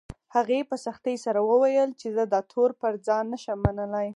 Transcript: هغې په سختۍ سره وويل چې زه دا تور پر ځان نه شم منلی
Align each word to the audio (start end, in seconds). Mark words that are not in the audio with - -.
هغې 0.35 0.59
په 0.69 0.75
سختۍ 0.85 1.15
سره 1.25 1.39
وويل 1.49 1.89
چې 1.99 2.07
زه 2.15 2.23
دا 2.33 2.39
تور 2.51 2.69
پر 2.81 2.93
ځان 3.07 3.23
نه 3.33 3.37
شم 3.43 3.59
منلی 3.65 4.07